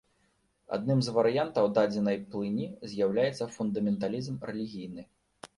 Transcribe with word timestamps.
Адным 0.77 1.03
з 1.07 1.13
варыянтаў 1.17 1.69
дадзенай 1.79 2.17
плыні 2.31 2.65
з'яўляецца 2.95 3.49
фундаменталізм 3.59 4.35
рэлігійны. 4.53 5.01